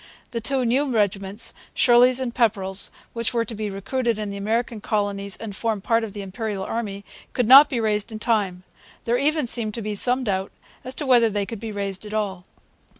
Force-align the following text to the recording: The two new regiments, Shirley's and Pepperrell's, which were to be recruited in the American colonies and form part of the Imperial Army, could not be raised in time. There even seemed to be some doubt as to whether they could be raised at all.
The 0.31 0.41
two 0.41 0.65
new 0.65 0.89
regiments, 0.91 1.53
Shirley's 1.75 2.19
and 2.19 2.33
Pepperrell's, 2.33 2.89
which 3.13 3.35
were 3.35 3.45
to 3.45 3.53
be 3.53 3.69
recruited 3.69 4.17
in 4.17 4.31
the 4.31 4.35
American 4.37 4.81
colonies 4.81 5.37
and 5.37 5.55
form 5.55 5.79
part 5.79 6.03
of 6.03 6.13
the 6.13 6.23
Imperial 6.23 6.63
Army, 6.63 7.05
could 7.33 7.45
not 7.47 7.69
be 7.69 7.79
raised 7.79 8.11
in 8.11 8.17
time. 8.17 8.63
There 9.03 9.19
even 9.19 9.45
seemed 9.45 9.75
to 9.75 9.81
be 9.83 9.93
some 9.93 10.23
doubt 10.23 10.51
as 10.83 10.95
to 10.95 11.05
whether 11.05 11.29
they 11.29 11.45
could 11.45 11.59
be 11.59 11.71
raised 11.71 12.03
at 12.07 12.15
all. 12.15 12.45